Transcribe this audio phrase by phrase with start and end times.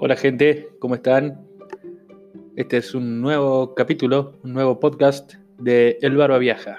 [0.00, 1.44] Hola gente, ¿cómo están?
[2.54, 6.78] Este es un nuevo capítulo, un nuevo podcast de El Barba Viaja.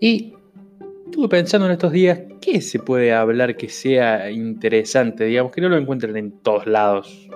[0.00, 0.32] Y
[1.04, 5.26] estuve pensando en estos días, ¿qué se puede hablar que sea interesante?
[5.26, 7.28] Digamos que no lo encuentren en todos lados.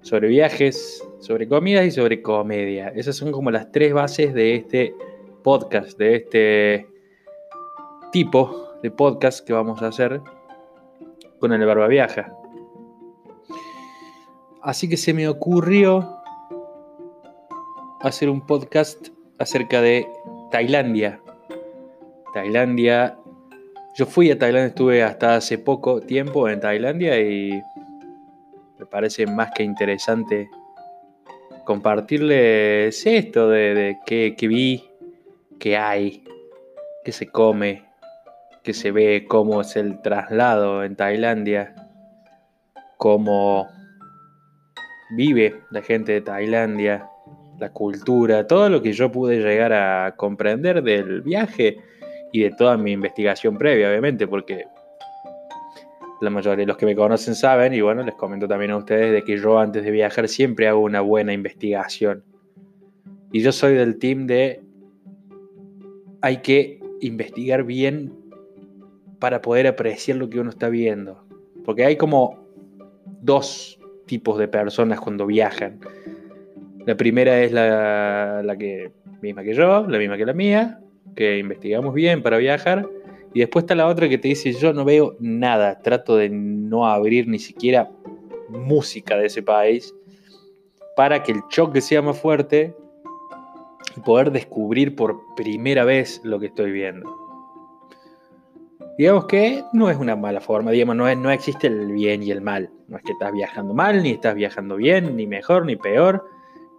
[0.00, 2.88] Sobre viajes, sobre comida y sobre comedia.
[2.96, 4.94] Esas son como las tres bases de este
[5.42, 6.86] podcast, de este
[8.10, 10.22] tipo de podcast que vamos a hacer
[11.38, 12.32] con el Barba Viaja.
[14.62, 16.20] Así que se me ocurrió
[18.00, 19.08] hacer un podcast
[19.38, 20.08] acerca de
[20.50, 21.20] Tailandia.
[22.34, 23.16] Tailandia.
[23.96, 27.62] Yo fui a Tailandia, estuve hasta hace poco tiempo en Tailandia y
[28.78, 30.50] me parece más que interesante
[31.64, 34.84] compartirles esto de, de qué, qué vi,
[35.58, 36.24] qué hay,
[37.04, 37.85] qué se come,
[38.66, 41.72] que se ve cómo es el traslado en Tailandia,
[42.96, 43.68] cómo
[45.16, 47.08] vive la gente de Tailandia,
[47.60, 51.76] la cultura, todo lo que yo pude llegar a comprender del viaje
[52.32, 54.64] y de toda mi investigación previa, obviamente, porque
[56.20, 59.12] la mayoría de los que me conocen saben, y bueno, les comento también a ustedes
[59.12, 62.24] de que yo antes de viajar siempre hago una buena investigación.
[63.30, 64.60] Y yo soy del team de
[66.20, 68.25] hay que investigar bien
[69.18, 71.24] para poder apreciar lo que uno está viendo.
[71.64, 72.46] Porque hay como
[73.22, 75.80] dos tipos de personas cuando viajan.
[76.86, 80.80] La primera es la, la que misma que yo, la misma que la mía,
[81.14, 82.88] que investigamos bien para viajar.
[83.34, 86.86] Y después está la otra que te dice, yo no veo nada, trato de no
[86.86, 87.90] abrir ni siquiera
[88.48, 89.94] música de ese país
[90.96, 92.74] para que el choque sea más fuerte
[93.96, 97.25] y poder descubrir por primera vez lo que estoy viendo.
[98.98, 102.30] Digamos que no es una mala forma, digamos, no, es, no existe el bien y
[102.30, 102.70] el mal.
[102.88, 106.24] No es que estás viajando mal, ni estás viajando bien, ni mejor, ni peor,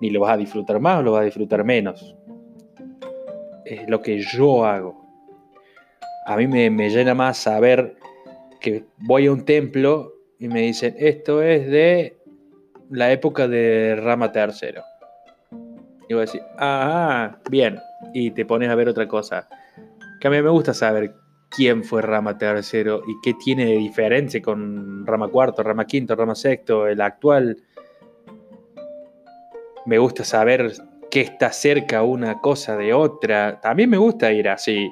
[0.02, 2.16] ni lo vas a disfrutar más o lo vas a disfrutar menos.
[3.66, 5.06] Es lo que yo hago.
[6.26, 7.98] A mí me, me llena más saber
[8.60, 12.18] que voy a un templo y me dicen, esto es de
[12.90, 14.82] la época de Rama III.
[16.10, 17.80] Y voy a decir, ah, bien.
[18.14, 19.48] Y te pones a ver otra cosa.
[20.20, 21.14] Que a mí me gusta saber
[21.50, 26.36] quién fue Rama tercero y qué tiene de diferencia con Rama cuarto, Rama quinto, Rama
[26.36, 27.58] sexto, el actual.
[29.86, 30.74] Me gusta saber
[31.10, 33.60] qué está cerca una cosa de otra.
[33.62, 34.92] También me gusta ir así.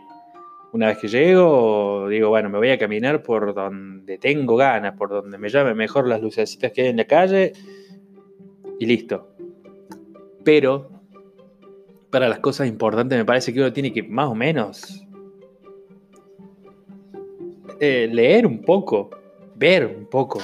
[0.72, 5.10] Una vez que llego, digo, bueno, me voy a caminar por donde tengo ganas, por
[5.10, 7.54] donde me llame mejor las lucecitas que hay en la calle
[8.80, 9.30] y listo.
[10.44, 10.90] Pero
[12.10, 15.05] para las cosas importantes me parece que uno tiene que más o menos
[17.80, 19.10] eh, leer un poco,
[19.56, 20.40] ver un poco.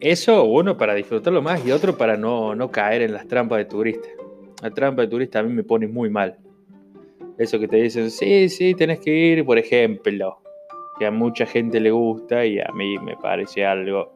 [0.00, 3.64] Eso, uno, para disfrutarlo más y otro para no, no caer en las trampas de
[3.64, 4.08] turista.
[4.62, 6.38] La trampa de turista a mí me pone muy mal.
[7.38, 10.38] Eso que te dicen, sí, sí, tenés que ir, por ejemplo,
[10.98, 14.12] que a mucha gente le gusta y a mí me parece algo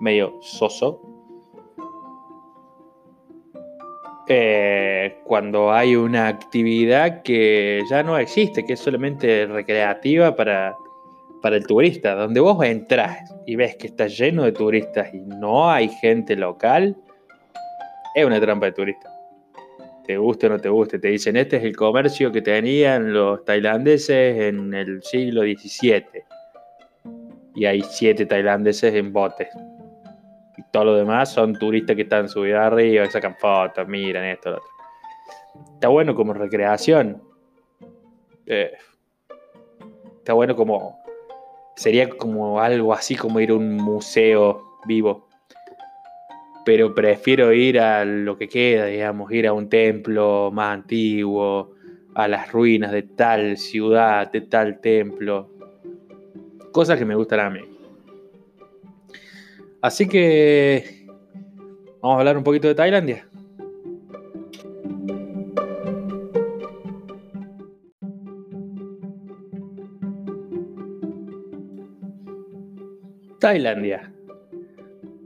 [0.00, 1.00] medio soso.
[4.28, 10.74] Eh, cuando hay una actividad que ya no existe, que es solamente recreativa para,
[11.40, 15.70] para el turista, donde vos entras y ves que está lleno de turistas y no
[15.70, 16.96] hay gente local,
[18.16, 19.08] es una trampa de turista.
[20.04, 23.44] Te guste o no te guste, te dicen, este es el comercio que tenían los
[23.44, 26.02] tailandeses en el siglo XVII.
[27.54, 29.48] Y hay siete tailandeses en botes
[30.56, 34.56] y todo lo demás son turistas que están subidos arriba, sacan fotos, miran esto, lo
[34.56, 34.76] otro.
[35.74, 37.22] Está bueno como recreación.
[38.46, 38.72] Eh,
[40.18, 40.98] está bueno como.
[41.76, 45.28] Sería como algo así como ir a un museo vivo.
[46.64, 51.74] Pero prefiero ir a lo que queda, digamos, ir a un templo más antiguo,
[52.14, 55.50] a las ruinas de tal ciudad, de tal templo.
[56.72, 57.75] Cosas que me gustan a mí.
[59.82, 61.06] Así que
[62.02, 63.28] vamos a hablar un poquito de Tailandia.
[73.38, 74.12] Tailandia.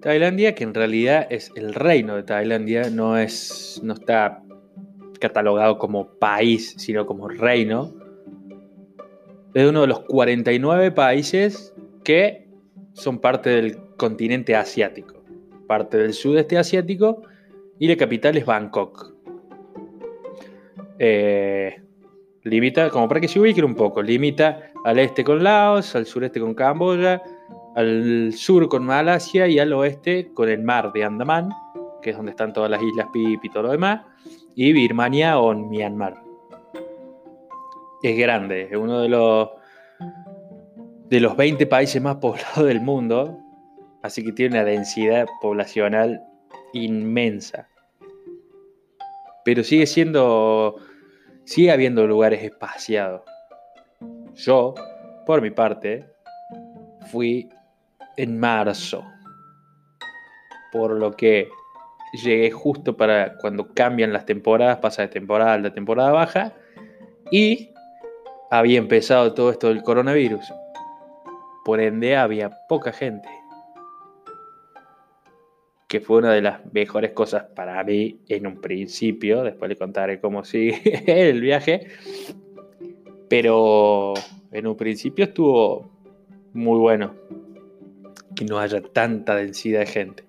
[0.00, 4.42] Tailandia, que en realidad es el reino de Tailandia, no, es, no está
[5.20, 7.94] catalogado como país, sino como reino.
[9.54, 12.48] Es uno de los 49 países que
[12.92, 15.22] son parte del continente asiático,
[15.66, 17.22] parte del sudeste asiático
[17.78, 19.12] y la capital es Bangkok.
[20.98, 21.82] Eh,
[22.44, 26.40] limita, como para que se ubiquen un poco, limita al este con Laos, al sureste
[26.40, 27.22] con Camboya,
[27.76, 31.50] al sur con Malasia y al oeste con el mar de Andamán,
[32.00, 34.00] que es donde están todas las islas Pip y todo lo demás,
[34.54, 36.14] y Birmania o Myanmar.
[38.02, 39.50] Es grande, es uno de los,
[41.10, 43.36] de los 20 países más poblados del mundo,
[44.02, 46.22] así que tiene una densidad poblacional
[46.72, 47.68] inmensa.
[49.44, 50.76] Pero sigue siendo,
[51.44, 53.22] sigue habiendo lugares espaciados.
[54.34, 54.74] Yo,
[55.26, 56.06] por mi parte,
[57.10, 57.48] fui
[58.16, 59.04] en marzo,
[60.72, 61.48] por lo que
[62.22, 66.52] llegué justo para cuando cambian las temporadas, pasa de temporada alta a temporada baja,
[67.30, 67.72] y
[68.50, 70.52] había empezado todo esto del coronavirus.
[71.64, 73.28] Por ende había poca gente.
[75.90, 79.42] Que fue una de las mejores cosas para mí en un principio.
[79.42, 80.80] Después le contaré cómo sigue
[81.30, 81.88] el viaje.
[83.28, 84.14] Pero
[84.52, 85.90] en un principio estuvo
[86.52, 87.14] muy bueno.
[88.36, 90.24] Que no haya tanta densidad de gente.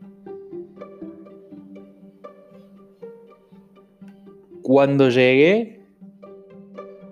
[4.63, 5.81] Cuando llegué,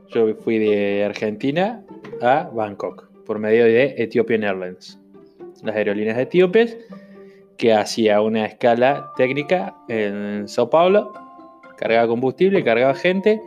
[0.09, 1.85] yo fui de Argentina
[2.21, 4.99] a Bangkok por medio de Ethiopian Airlines,
[5.63, 6.77] las aerolíneas etíopes,
[7.59, 11.11] que hacía una escala técnica en Sao Paulo,
[11.77, 13.41] cargaba combustible, cargaba gente,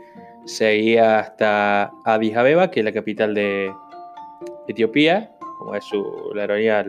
[0.44, 3.72] seguía hasta Addis Abeba, que es la capital de
[4.68, 6.84] Etiopía, como es su, la aerolínea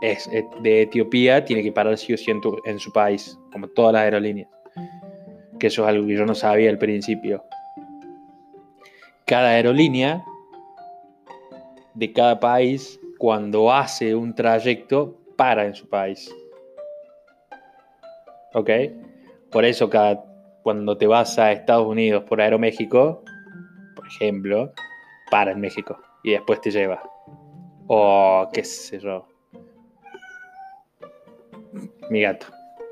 [0.00, 0.30] es
[0.62, 4.48] de Etiopía, tiene que parar sí o sí en su país, como todas las aerolíneas.
[5.58, 7.44] Que eso es algo que yo no sabía al principio.
[9.26, 10.24] Cada aerolínea
[11.94, 16.34] de cada país, cuando hace un trayecto, para en su país.
[18.54, 18.70] ¿Ok?
[19.50, 20.24] Por eso cada,
[20.62, 23.22] cuando te vas a Estados Unidos por Aeroméxico,
[23.94, 24.72] por ejemplo,
[25.30, 27.02] para en México y después te lleva.
[27.86, 29.26] O qué sé yo.
[32.10, 32.46] Mi gato.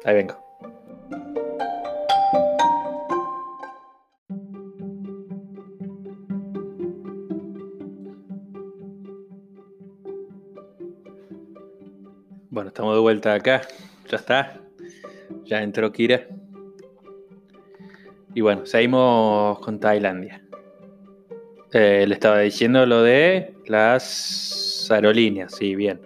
[0.05, 1.40] Ahí vengo.
[12.81, 13.61] Estamos de vuelta acá.
[14.09, 14.59] Ya está.
[15.45, 16.27] Ya entró Kira.
[18.35, 20.43] Y bueno, seguimos con Tailandia.
[21.75, 26.01] Eh, le estaba diciendo lo de las aerolíneas, sí, bien.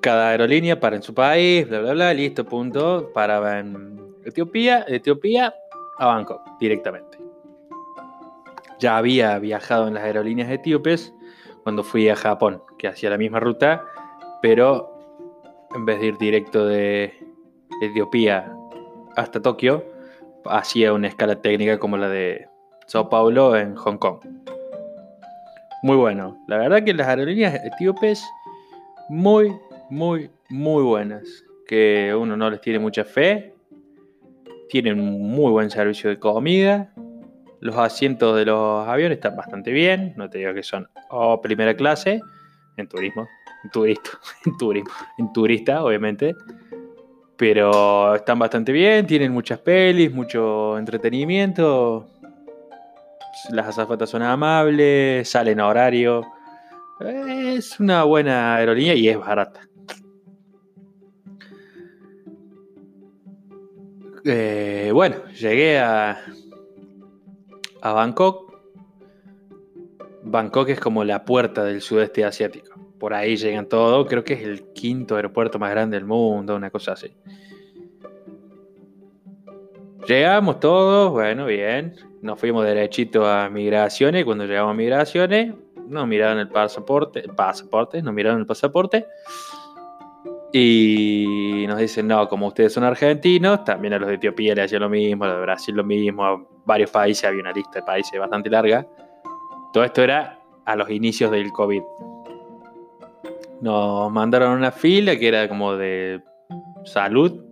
[0.00, 3.10] Cada aerolínea para en su país, bla, bla, bla, listo, punto.
[3.12, 5.52] Para en Etiopía, Etiopía
[5.98, 7.18] a Bangkok directamente.
[8.78, 11.12] Ya había viajado en las aerolíneas etíopes
[11.64, 13.84] cuando fui a Japón, que hacía la misma ruta,
[14.42, 14.92] pero
[15.74, 17.14] en vez de ir directo de
[17.80, 18.52] Etiopía
[19.16, 19.84] hasta Tokio,
[20.44, 22.46] hacía una escala técnica como la de
[22.86, 24.18] Sao Paulo en Hong Kong.
[25.82, 26.36] Muy bueno.
[26.46, 28.24] La verdad que las aerolíneas etíopes
[29.08, 29.56] muy,
[29.90, 31.44] muy, muy buenas.
[31.66, 33.54] Que uno no les tiene mucha fe.
[34.68, 36.92] Tienen muy buen servicio de comida.
[37.60, 41.76] Los asientos de los aviones están bastante bien, no te digo que son o primera
[41.76, 42.20] clase,
[42.76, 43.28] en turismo,
[43.64, 44.10] en turista,
[44.46, 46.34] en turismo, en turista, obviamente.
[47.36, 52.08] Pero están bastante bien, tienen muchas pelis, mucho entretenimiento.
[53.50, 56.22] Las azafatas son amables, salen a horario.
[57.00, 59.60] Es una buena aerolínea y es barata.
[64.24, 66.20] Eh, bueno, llegué a,
[67.80, 68.52] a Bangkok.
[70.22, 72.71] Bangkok es como la puerta del sudeste asiático.
[73.02, 74.06] Por ahí llegan todos.
[74.08, 77.12] Creo que es el quinto aeropuerto más grande del mundo, una cosa así.
[80.06, 81.96] Llegamos todos, bueno, bien.
[82.20, 84.24] Nos fuimos derechito a migraciones.
[84.24, 85.52] Cuando llegamos a migraciones,
[85.88, 89.04] nos miraron el pasaporte, pasaporte, nos miraron el pasaporte.
[90.52, 94.82] Y nos dicen, no, como ustedes son argentinos, también a los de Etiopía le hacían
[94.82, 97.82] lo mismo, a los de Brasil lo mismo, a varios países, había una lista de
[97.82, 98.86] países bastante larga.
[99.72, 101.82] Todo esto era a los inicios del COVID.
[103.62, 106.20] Nos mandaron una fila que era como de
[106.84, 107.44] salud,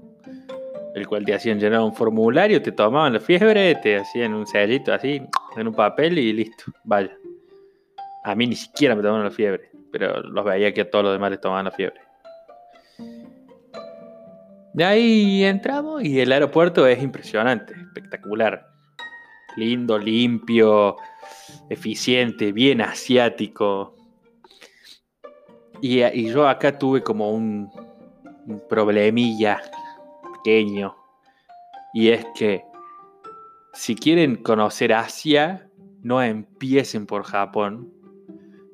[0.97, 4.93] el cual te hacían llenar un formulario, te tomaban la fiebre, te hacían un sellito
[4.93, 5.23] así,
[5.57, 7.17] en un papel y listo, vaya.
[8.25, 11.13] A mí ni siquiera me tomaron la fiebre, pero los veía que a todos los
[11.13, 12.01] demás les tomaban la fiebre.
[14.73, 18.69] De ahí entramos y el aeropuerto es impresionante, espectacular.
[19.57, 20.97] Lindo, limpio,
[21.69, 23.95] eficiente, bien asiático.
[25.81, 27.71] Y, yo acá tuve como un,
[28.69, 29.61] problemilla
[30.35, 30.97] pequeño.
[31.95, 32.65] Y es que
[33.73, 35.69] si quieren conocer Asia,
[36.03, 37.93] no empiecen por Japón.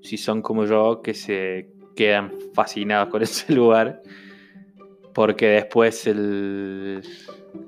[0.03, 4.03] si son como yo, que se quedan fascinados con ese lugar,
[5.15, 6.05] porque después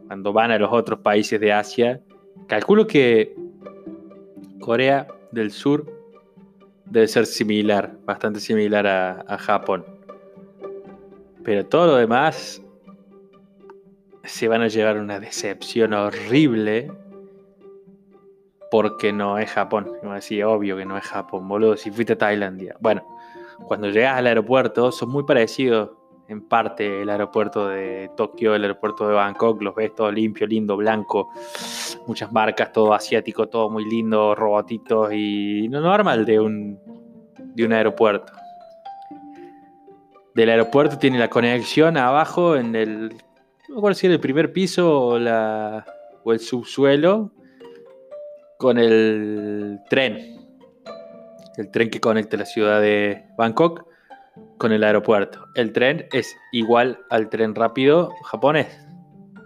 [0.07, 2.01] cuando van a los otros países de Asia,
[2.47, 3.35] calculo que
[4.61, 5.98] Corea del Sur
[6.91, 9.85] debe ser similar, bastante similar a, Japón.
[11.45, 12.63] Pero todo lo demás
[14.25, 16.93] se van a llevar una decepción horrible
[18.71, 19.93] porque no es Japón.
[20.03, 22.77] Me decía, obvio que no es Japón, boludo, si fuiste a Tailandia.
[22.81, 23.07] Bueno,
[23.67, 25.91] cuando llegas al aeropuerto son muy parecidos
[26.29, 30.77] en parte el aeropuerto de Tokio, el aeropuerto de Bangkok, los ves todo limpio, lindo,
[30.77, 31.31] blanco,
[32.07, 36.79] muchas marcas, todo asiático, todo muy lindo, robotitos y no normal de un,
[37.55, 38.33] de un aeropuerto.
[40.35, 43.09] Del aeropuerto tiene la conexión abajo en el,
[43.69, 45.87] no recuerdo si era el primer piso o, la,
[46.25, 47.33] o el subsuelo
[48.59, 50.37] con el tren.
[51.57, 53.89] El tren que conecta la ciudad de Bangkok
[54.59, 55.47] con el aeropuerto.
[55.55, 58.67] El tren es igual al tren rápido japonés.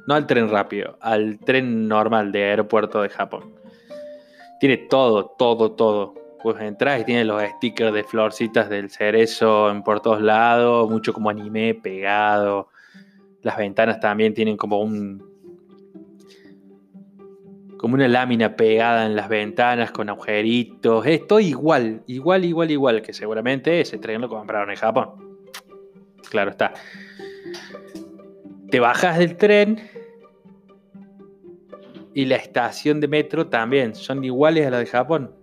[0.09, 3.55] No al tren rápido, al tren normal de aeropuerto de Japón.
[4.59, 6.15] Tiene todo, todo, todo.
[6.43, 11.13] Pues entras y tiene los stickers de florcitas del cerezo en por todos lados, mucho
[11.13, 12.69] como anime pegado.
[13.43, 15.32] Las ventanas también tienen como un
[17.83, 21.05] como una lámina pegada en las ventanas con agujeritos.
[21.05, 25.41] Es todo igual, igual, igual, igual, que seguramente ese tren lo compraron en Japón.
[26.31, 26.75] Claro está.
[28.71, 29.81] Te bajas del tren
[32.15, 35.35] y la estación de metro también son iguales a la de Japón.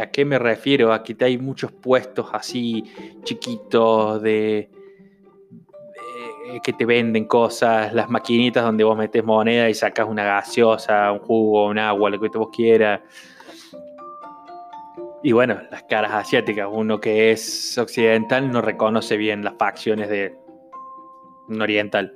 [0.00, 0.92] ¿A qué me refiero?
[0.92, 2.84] Aquí hay muchos puestos así
[3.24, 4.70] chiquitos de
[6.62, 11.20] que te venden cosas, las maquinitas donde vos metes moneda y sacas una gaseosa, un
[11.20, 13.00] jugo, un agua, lo que vos quieras.
[15.22, 20.36] Y bueno, las caras asiáticas, uno que es occidental no reconoce bien las facciones de
[21.48, 22.14] un oriental.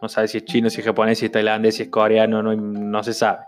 [0.00, 2.54] No sabe si es chino, si es japonés, si es tailandés, si es coreano, no,
[2.54, 3.40] no se sabe.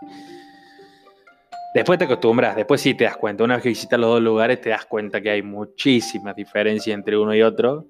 [1.75, 3.43] Después te acostumbras, después sí te das cuenta.
[3.43, 7.17] Una vez que visitas los dos lugares, te das cuenta que hay muchísimas diferencias entre
[7.17, 7.85] uno y otro.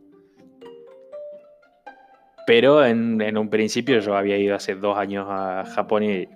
[2.45, 6.29] Pero en, un principio yo había ido hace dos años a Japón y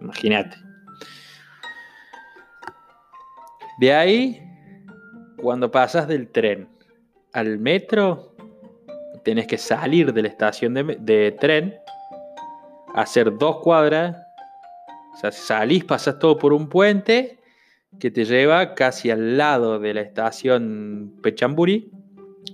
[0.00, 0.56] imagínate.
[3.78, 4.42] De ahí,
[5.36, 6.68] cuando pasas del tren
[7.32, 8.34] al metro,
[9.22, 11.74] tenés que salir de la estación de, de tren,
[12.94, 14.16] hacer dos cuadras,
[15.12, 17.38] o sea, salís, pasas todo por un puente
[17.98, 21.90] que te lleva casi al lado de la estación Pechamburi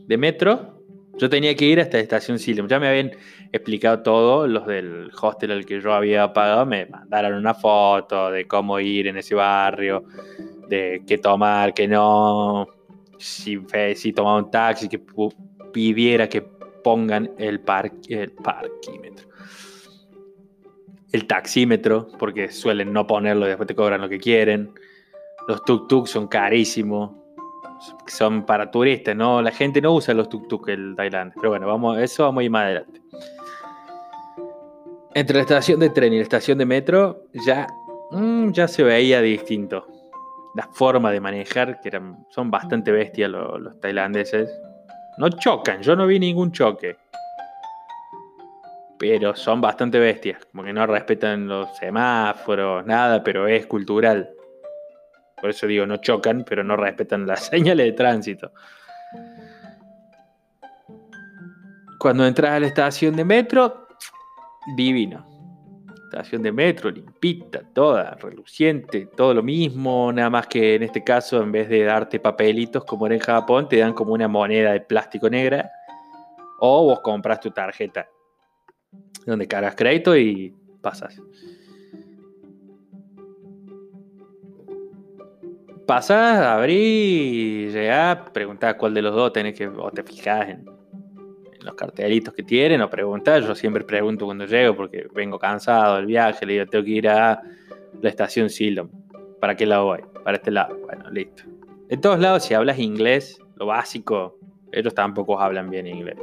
[0.06, 0.71] de metro
[1.18, 2.68] yo tenía que ir hasta la estación Silem.
[2.68, 3.12] Ya me habían
[3.52, 8.46] explicado todo, los del hostel al que yo había pagado, me mandaron una foto de
[8.46, 10.04] cómo ir en ese barrio,
[10.68, 12.66] de qué tomar, qué no,
[13.18, 13.60] si,
[13.94, 15.00] si tomaba un taxi, que
[15.72, 17.60] pidiera que pongan el,
[18.08, 19.28] el parquímetro.
[21.12, 24.72] El taxímetro, porque suelen no ponerlo y después te cobran lo que quieren.
[25.46, 27.21] Los tuk-tuk son carísimos
[28.06, 29.42] son para turistas, ¿no?
[29.42, 31.34] La gente no usa los tuk-tuk en Tailandia.
[31.36, 33.00] Pero bueno, vamos, eso vamos a ir más adelante.
[35.14, 37.66] Entre la estación de tren y la estación de metro ya,
[38.10, 39.86] mm, ya se veía distinto.
[40.54, 44.50] La forma de manejar, que eran, son bastante bestias los, los tailandeses.
[45.18, 46.96] No chocan, yo no vi ningún choque.
[48.98, 54.30] Pero son bastante bestias, como que no respetan los semáforos, nada, pero es cultural.
[55.42, 58.52] Por eso digo, no chocan, pero no respetan las señales de tránsito.
[61.98, 63.88] Cuando entras a la estación de metro,
[64.76, 65.26] divino.
[66.04, 71.42] Estación de metro, limpita, toda, reluciente, todo lo mismo, nada más que en este caso,
[71.42, 74.80] en vez de darte papelitos como era en Japón, te dan como una moneda de
[74.80, 75.70] plástico negra.
[76.60, 78.08] O vos compras tu tarjeta,
[79.26, 81.20] donde cargas crédito y pasas.
[85.86, 90.64] Pasás, abrís, llegás, preguntás cuál de los dos tenés que, o te fijás en,
[91.60, 96.06] los cartelitos que tienen, o preguntás, yo siempre pregunto cuando llego porque vengo cansado del
[96.06, 97.40] viaje, le digo, tengo que ir a
[98.00, 98.88] la estación Silom.
[99.40, 100.00] ¿Para qué lado voy?
[100.24, 100.76] Para este lado.
[100.78, 101.44] Bueno, listo.
[101.88, 104.38] En todos lados, si hablas inglés, lo básico,
[104.72, 106.16] ellos tampoco hablan bien inglés.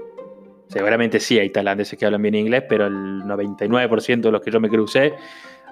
[0.67, 4.59] Seguramente sí hay tailandeses que hablan bien inglés, pero el 99% de los que yo
[4.59, 5.13] me crucé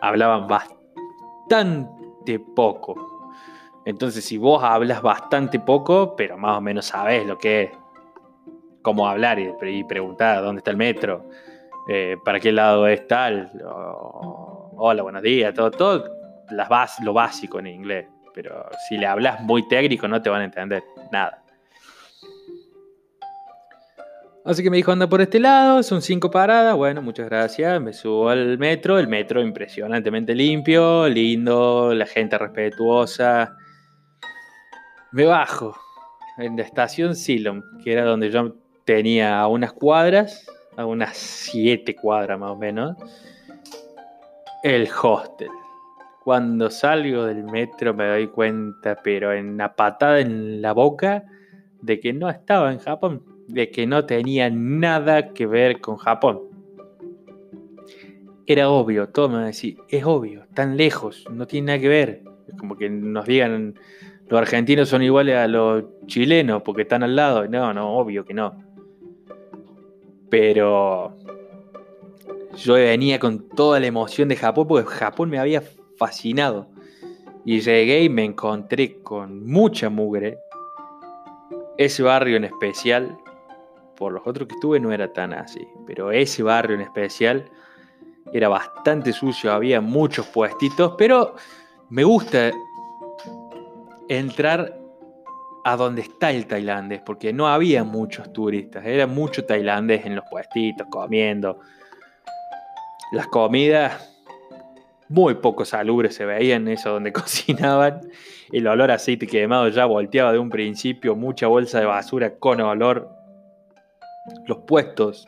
[0.01, 3.16] hablaban bastante poco.
[3.88, 7.72] Entonces, si vos hablas bastante poco, pero más o menos sabés lo que es,
[8.82, 11.29] cómo hablar y, preguntar dónde está el metro,
[11.88, 13.50] eh, para qué lado es tal,
[14.75, 16.03] hola, buenos días, todo, todo
[17.01, 18.08] lo básico en inglés.
[18.34, 21.41] pero si le hablas muy técnico no te van a entender nada.
[24.44, 27.94] Así que me dijo, anda por este lado, son cinco paradas, bueno, muchas gracias, me
[27.94, 33.56] subo al metro, el metro impresionantemente limpio, lindo, la gente respetuosa.
[35.17, 35.75] Me bajo
[36.38, 38.53] en la estación Silom, que era donde yo
[38.86, 40.45] tenía a unas cuadras,
[40.75, 42.95] a unas siete cuadras más o menos,
[44.62, 45.50] el hostel.
[46.24, 51.24] Cuando salgo del metro me doy cuenta, pero en una patada en la boca,
[51.81, 56.41] de que no estaba en Japón, de que no tenía nada que ver con Japón.
[58.45, 61.89] Era obvio, todo me va a decir, es obvio, tan lejos, no tiene nada que
[61.89, 62.21] ver.
[62.47, 63.74] Es como que nos digan,
[64.29, 67.48] los argentinos son iguales a los chilenos porque están al lado.
[67.48, 68.62] No, no, obvio que no.
[70.29, 71.15] Pero
[72.55, 75.63] yo venía con toda la emoción de Japón porque Japón me había
[75.98, 76.67] fascinado.
[77.46, 80.38] Y llegué y me encontré con mucha mugre.
[81.77, 83.17] Ese barrio en especial,
[83.96, 87.46] por los otros que estuve no era tan así, pero ese barrio en especial
[88.34, 91.36] era bastante sucio, había muchos puestitos, pero
[91.89, 92.51] me gusta
[94.09, 94.77] entrar
[95.63, 100.23] a donde está el tailandés, porque no había muchos turistas, era mucho tailandés en los
[100.29, 101.59] puestitos, comiendo.
[103.11, 104.13] Las comidas
[105.09, 108.01] muy poco salubres se veían, eso donde cocinaban.
[108.51, 112.61] El olor a aceite quemado ya volteaba de un principio, mucha bolsa de basura con
[112.61, 113.09] olor.
[114.45, 115.27] Los puestos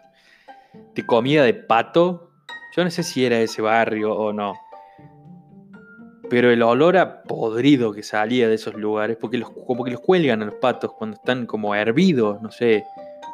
[0.96, 2.32] de comida de pato,
[2.76, 4.54] yo no sé si era ese barrio o no
[6.30, 10.00] pero el olor a podrido que salía de esos lugares, porque los, como que los
[10.00, 12.84] cuelgan a los patos cuando están como hervidos, no sé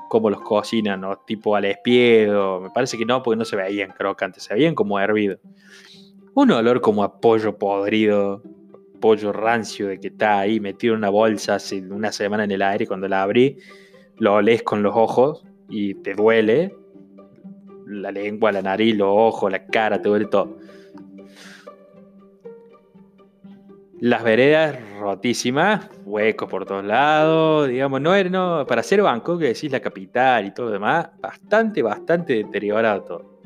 [0.09, 3.91] cómo los cocinan, o tipo al espiedo, me parece que no, porque no se veían
[3.91, 5.39] crocantes, se veían como hervidos.
[6.33, 8.41] Un olor como a pollo podrido,
[9.01, 12.61] pollo rancio de que está ahí metido en una bolsa hace una semana en el
[12.61, 13.57] aire, cuando la abrí,
[14.17, 16.75] lo olés con los ojos y te duele,
[17.87, 20.57] la lengua, la nariz, los ojos, la cara, te duele todo.
[24.05, 29.45] Las veredas rotísimas, huecos por todos lados, digamos, no era, no, para ser banco, que
[29.45, 33.39] decís la capital y todo lo demás, bastante, bastante deteriorado todo.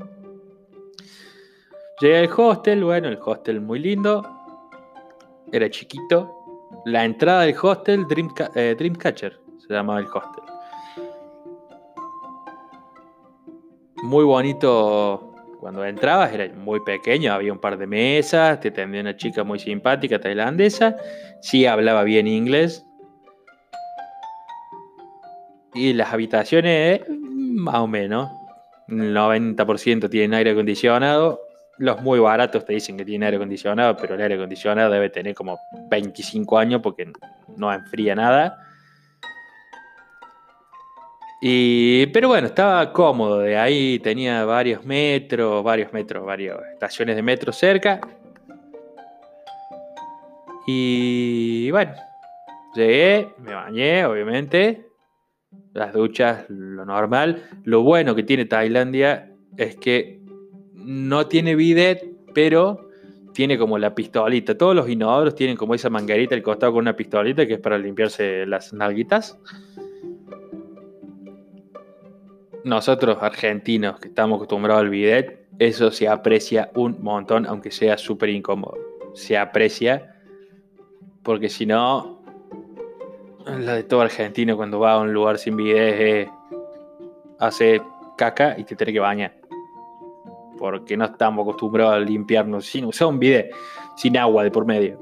[2.01, 4.21] Llegué al hostel, bueno, el hostel muy lindo,
[5.49, 6.35] era chiquito.
[6.83, 8.05] La entrada del hostel,
[8.55, 10.43] eh, Dreamcatcher, se llamaba el hostel.
[14.03, 15.28] Muy bonito
[15.59, 19.59] cuando entrabas era muy pequeño, había un par de mesas, te atendía una chica muy
[19.59, 20.95] simpática tailandesa,
[21.41, 22.85] sí hablaba bien inglés.
[25.73, 28.29] Y las habitaciones, más o menos,
[28.87, 31.41] el 90% tienen aire acondicionado.
[31.77, 35.35] Los muy baratos te dicen que tienen aire acondicionado, pero el aire acondicionado debe tener
[35.35, 37.11] como 25 años porque
[37.57, 38.68] no enfría nada.
[41.41, 43.39] Y, pero bueno, estaba cómodo.
[43.39, 48.01] De ahí tenía varios metros, varios metros, varias estaciones de metro cerca.
[50.67, 51.93] Y bueno,
[52.75, 54.85] llegué, me bañé, obviamente.
[55.73, 57.43] Las duchas, lo normal.
[57.63, 60.19] Lo bueno que tiene Tailandia es que
[60.73, 62.89] no tiene bidet, pero
[63.33, 64.57] tiene como la pistolita.
[64.57, 67.77] Todos los inodoros tienen como esa manguerita al costado con una pistolita que es para
[67.77, 69.39] limpiarse las nalguitas
[72.63, 78.29] nosotros argentinos que estamos acostumbrados al bidet, eso se aprecia un montón, aunque sea súper
[78.29, 78.77] incómodo.
[79.13, 80.15] Se aprecia,
[81.23, 82.21] porque si no,
[83.45, 86.29] la de todo argentino cuando va a un lugar sin bidet es
[87.39, 87.81] hace
[88.17, 89.35] caca y te tiene que bañar.
[90.57, 93.51] Porque no estamos acostumbrados a limpiarnos sin usar un bidet,
[93.95, 94.99] sin agua de por medio.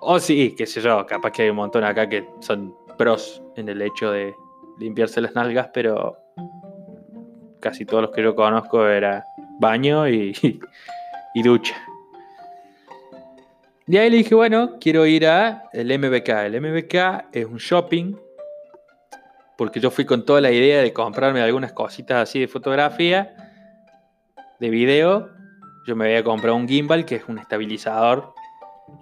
[0.00, 3.68] O sí, qué sé yo, capaz que hay un montón acá que son pros en
[3.68, 4.34] el hecho de
[4.80, 6.18] limpiarse las nalgas, pero
[7.60, 9.24] casi todos los que yo conozco era
[9.60, 10.32] baño y,
[11.34, 11.76] y ducha.
[13.86, 16.28] Y ahí le dije, bueno, quiero ir a el MBK.
[16.28, 18.14] El MBK es un shopping,
[19.58, 23.34] porque yo fui con toda la idea de comprarme algunas cositas así de fotografía,
[24.60, 25.30] de video.
[25.86, 28.32] Yo me había comprado un gimbal, que es un estabilizador.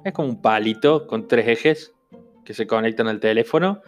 [0.04, 1.92] Es como un palito con tres ejes
[2.44, 3.82] que se conectan al teléfono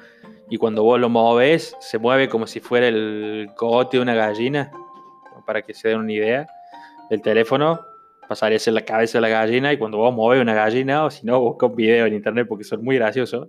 [0.50, 4.70] y cuando vos lo moves se mueve como si fuera el cogote de una gallina,
[5.46, 6.46] para que se den una idea.
[7.08, 7.80] El teléfono
[8.28, 11.10] pasaría a ser la cabeza de la gallina y cuando vos mueves una gallina, o
[11.10, 13.48] si no, busca un video en internet porque son muy graciosos,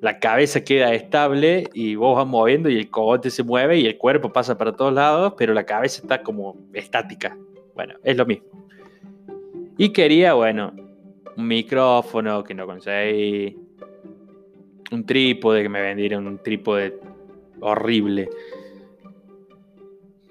[0.00, 3.98] la cabeza queda estable y vos vas moviendo y el cogote se mueve y el
[3.98, 7.36] cuerpo pasa para todos lados, pero la cabeza está como estática.
[7.74, 8.46] Bueno, es lo mismo.
[9.78, 10.72] Y quería, bueno,
[11.36, 13.56] un micrófono que no conseguí,
[14.92, 16.98] un trípode que me vendieron, un trípode
[17.60, 18.28] horrible.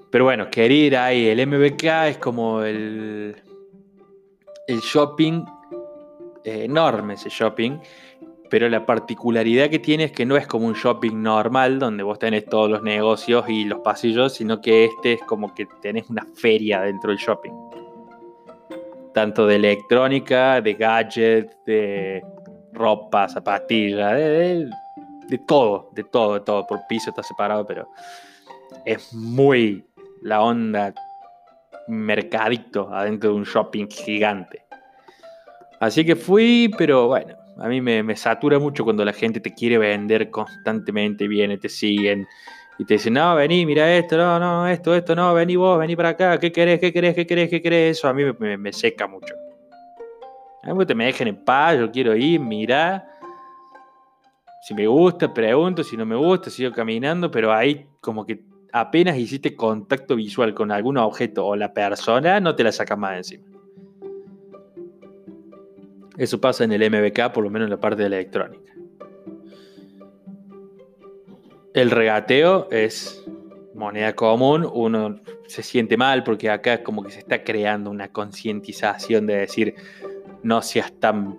[0.10, 1.28] Pero bueno, quería ir ahí.
[1.28, 3.36] El MBK es como el,
[4.68, 5.44] el shopping,
[6.44, 7.80] eh, enorme ese shopping,
[8.50, 12.20] pero la particularidad que tiene es que no es como un shopping normal donde vos
[12.20, 16.26] tenés todos los negocios y los pasillos, sino que este es como que tenés una
[16.36, 17.52] feria dentro del shopping.
[19.14, 22.24] Tanto de electrónica, de gadgets, de
[22.76, 24.70] ropa, zapatillas, de,
[25.28, 26.68] de, todo, de todo, de todo.
[26.68, 27.88] Por piso está separado, pero
[28.86, 29.86] es muy
[30.22, 30.94] la onda
[31.88, 34.66] mercadito adentro de un shopping gigante.
[35.80, 39.78] Así que fui, pero bueno, a mí me, satura mucho cuando la gente te quiere
[39.78, 42.28] vender constantemente, viene, te siguen
[42.78, 45.96] y te dicen, no, vení, mira esto, no, no, esto, esto, no, vení vos, vení
[45.96, 47.98] para acá, ¿qué querés, qué querés, qué querés, qué querés?
[47.98, 49.34] Eso a mí me, seca mucho.
[50.66, 53.06] A mí te me dejen en paz, yo quiero ir, mirar.
[54.64, 59.16] Si me gusta, pregunto, si no me gusta, sigo caminando, pero ahí como que apenas
[59.16, 63.46] hiciste contacto visual con algún objeto o la persona, no te la sacas más encima.
[66.18, 68.74] Eso pasa en el MBK, por lo menos en la parte de la electrónica.
[71.76, 73.24] El regateo es
[73.76, 79.28] moneda común, uno se siente mal porque acá como que se está creando una concientización
[79.28, 79.76] de decir
[80.46, 81.38] no seas tan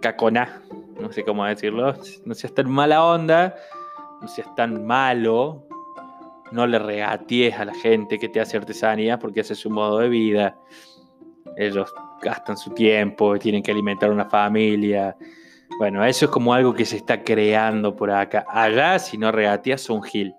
[0.00, 0.62] cacona,
[1.00, 3.56] no sé cómo decirlo, no seas tan mala onda,
[4.22, 5.66] no seas tan malo,
[6.52, 9.98] no le regatees a la gente que te hace artesanía porque ese es su modo
[9.98, 10.56] de vida
[11.56, 15.16] ellos gastan su tiempo, tienen que alimentar una familia.
[15.78, 18.44] Bueno, eso es como algo que se está creando por acá.
[18.48, 20.34] Allá, si no regateas, son gil,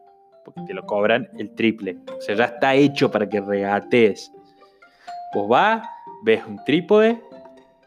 [0.45, 1.97] porque te lo cobran el triple.
[2.17, 4.31] O sea, ya está hecho para que regatees.
[5.33, 5.87] Vos vas,
[6.23, 7.21] ves un trípode,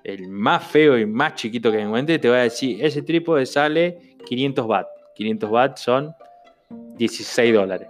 [0.02, 4.16] el más feo y más chiquito que encuentres, te va a decir, ese trípode sale
[4.26, 4.86] 500 baht.
[5.14, 6.14] 500 baht son
[6.96, 7.88] 16 dólares.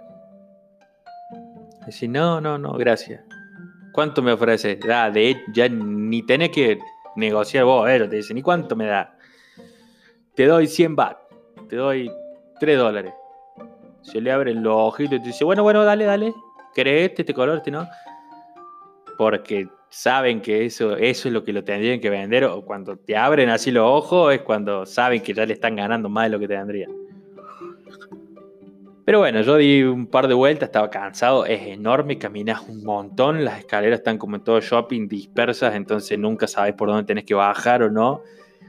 [1.85, 3.21] Decir, no, no, no, gracias.
[3.91, 4.75] ¿Cuánto me ofrece?
[4.75, 5.11] Da,
[5.53, 6.79] ya ni tenés que
[7.15, 9.15] negociar vos, eh, te dicen, ¿y cuánto me da?
[10.35, 11.17] Te doy 100 baht,
[11.69, 12.11] te doy
[12.59, 13.13] 3 dólares.
[14.01, 16.33] Se le abren los ojitos y te dice, bueno, bueno, dale, dale.
[16.73, 17.87] ¿Querés este, este color, este no?
[19.17, 22.45] Porque saben que eso, eso es lo que lo tendrían que vender.
[22.45, 26.09] O cuando te abren así los ojos es cuando saben que ya le están ganando
[26.09, 26.91] más de lo que te tendrían.
[29.05, 33.45] Pero bueno, yo di un par de vueltas, estaba cansado, es enorme, caminas un montón,
[33.45, 37.35] las escaleras están como en todo shopping dispersas, entonces nunca sabes por dónde tenés que
[37.35, 38.23] bajar o no.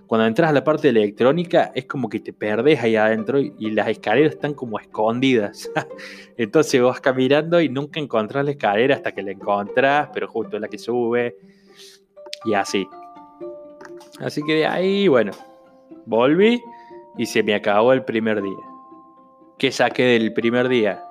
[0.06, 3.70] Cuando entras a la parte de electrónica es como que te perdés ahí adentro y,
[3.70, 5.70] las escaleras están como escondidas.
[6.36, 10.68] entonces vas caminando y nunca encontrás la escalera hasta que la encontrás, pero justo la
[10.68, 11.36] que sube
[12.44, 12.86] y así.
[14.20, 15.32] Así que de ahí, bueno,
[16.06, 16.62] volví
[17.18, 18.64] y se me acabó el primer día.
[19.58, 21.02] ¿Qué saqué del primer día?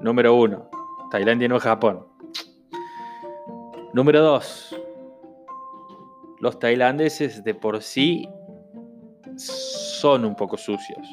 [0.00, 0.68] Número uno,
[1.10, 2.06] Tailandia no Japón.
[3.92, 4.78] Número dos,
[6.40, 8.28] los tailandeses de por sí
[9.36, 11.06] son un poco sucios.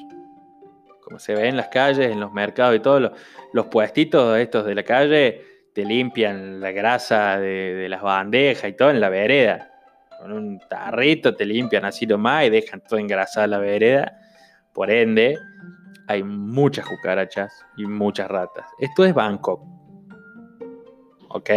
[1.01, 3.11] Como se ve en las calles, en los mercados y todos los,
[3.53, 5.41] los, puestitos estos de la calle
[5.73, 9.71] te limpian la grasa de, de, las bandejas y todo en la vereda.
[10.19, 14.19] Con un tarrito te limpian así nomás y dejan todo engrasada la vereda.
[14.73, 15.37] Por ende,
[16.07, 18.65] hay muchas cucarachas y muchas ratas.
[18.79, 19.61] Esto es Bangkok.
[21.29, 21.49] ¿Ok?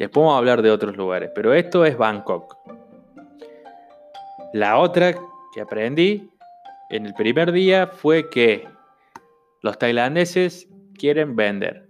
[0.00, 2.56] Después vamos a hablar de otros lugares, pero esto es Bangkok.
[4.52, 5.14] La otra
[5.54, 6.28] que aprendí
[6.88, 8.66] en el primer día fue que
[9.62, 11.86] los tailandeses quieren vender.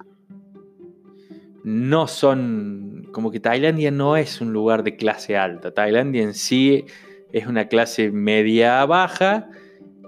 [1.62, 5.72] No son, como que Tailandia no es un lugar de clase alta.
[5.72, 6.86] Tailandia en sí
[7.32, 9.48] es una clase media baja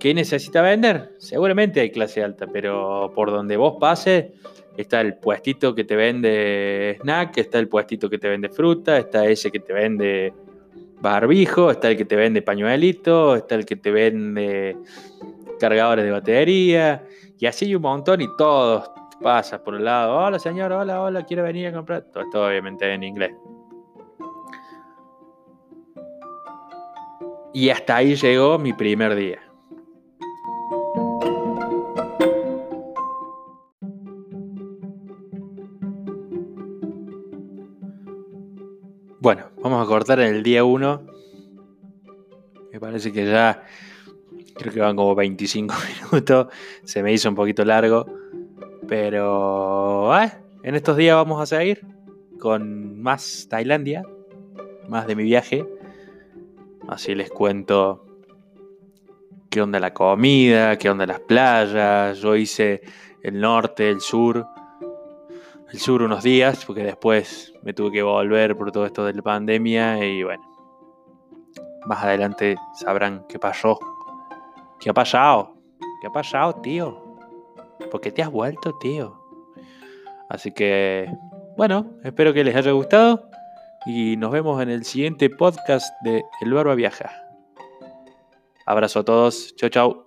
[0.02, 1.14] ¿Qué necesita vender?
[1.18, 4.32] Seguramente hay clase alta, pero por donde vos pases,
[4.76, 9.26] está el puestito que te vende snack, está el puestito que te vende fruta, está
[9.26, 10.32] ese que te vende
[11.00, 14.76] barbijo, está el que te vende pañuelito, está el que te vende
[15.58, 17.04] cargadores de batería,
[17.38, 21.24] y así hay un montón y todos pasas por el lado, hola señor, hola, hola,
[21.24, 22.02] quiero venir a comprar.
[22.12, 23.32] Todo esto obviamente en inglés.
[27.54, 29.51] Y hasta ahí llegó mi primer día.
[39.62, 41.06] Vamos a cortar en el día 1.
[42.72, 43.64] Me parece que ya
[44.54, 45.74] creo que van como 25
[46.12, 46.48] minutos.
[46.84, 48.06] Se me hizo un poquito largo.
[48.88, 50.12] Pero
[50.62, 51.86] en estos días vamos a seguir
[52.38, 54.02] con más Tailandia,
[54.88, 55.64] más de mi viaje.
[56.88, 58.04] Así les cuento
[59.48, 62.18] qué onda la comida, qué onda las playas.
[62.18, 62.82] Yo hice
[63.22, 64.44] el norte, el sur.
[65.72, 69.22] El sur unos días, porque después me tuve que volver por todo esto de la
[69.22, 70.42] pandemia y bueno.
[71.86, 73.78] Más adelante sabrán qué pasó.
[74.78, 75.56] ¿Qué ha pasado?
[76.00, 77.16] ¿Qué ha pasado, tío?
[77.90, 79.18] ¿Por qué te has vuelto, tío?
[80.28, 81.10] Así que,
[81.56, 83.30] bueno, espero que les haya gustado
[83.86, 87.10] y nos vemos en el siguiente podcast de El Barba Viaja.
[88.66, 89.54] Abrazo a todos.
[89.56, 90.01] Chau, chau.